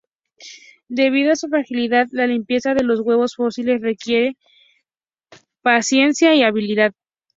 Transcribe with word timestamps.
Debido 0.89 1.31
a 1.31 1.35
su 1.35 1.47
fragilidad 1.47 2.07
la 2.11 2.25
limpieza 2.25 2.73
de 2.73 2.83
los 2.83 3.01
huevos 3.01 3.35
fósiles 3.35 3.81
requiere 3.81 4.35
paciencia 5.61 6.33
y 6.33 6.41
habilidad. 6.41 6.95